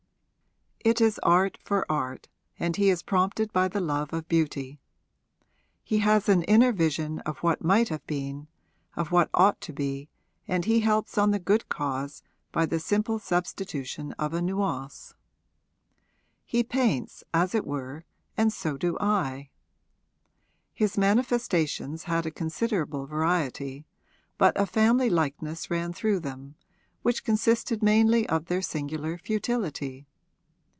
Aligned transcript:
It 0.83 0.99
is 0.99 1.19
art 1.21 1.59
for 1.63 1.85
art 1.91 2.27
and 2.57 2.75
he 2.75 2.89
is 2.89 3.03
prompted 3.03 3.53
by 3.53 3.67
the 3.67 3.79
love 3.79 4.13
of 4.13 4.27
beauty. 4.27 4.79
He 5.83 5.99
has 5.99 6.27
an 6.27 6.41
inner 6.45 6.71
vision 6.71 7.19
of 7.19 7.37
what 7.43 7.63
might 7.63 7.89
have 7.89 8.03
been, 8.07 8.47
of 8.95 9.11
what 9.11 9.29
ought 9.31 9.61
to 9.61 9.73
be, 9.73 10.09
and 10.47 10.65
he 10.65 10.79
helps 10.79 11.19
on 11.19 11.29
the 11.29 11.37
good 11.37 11.69
cause 11.69 12.23
by 12.51 12.65
the 12.65 12.79
simple 12.79 13.19
substitution 13.19 14.13
of 14.13 14.33
a 14.33 14.41
nuance. 14.41 15.13
He 16.45 16.63
paints, 16.63 17.23
as 17.31 17.53
it 17.53 17.67
were, 17.67 18.03
and 18.35 18.51
so 18.51 18.75
do 18.75 18.97
I!' 18.99 19.51
His 20.73 20.97
manifestations 20.97 22.05
had 22.05 22.25
a 22.25 22.31
considerable 22.31 23.05
variety, 23.05 23.85
but 24.39 24.59
a 24.59 24.65
family 24.65 25.11
likeness 25.11 25.69
ran 25.69 25.93
through 25.93 26.21
them, 26.21 26.55
which 27.03 27.23
consisted 27.23 27.83
mainly 27.83 28.27
of 28.27 28.45
their 28.45 28.63
singular 28.63 29.19
futility. 29.19 30.07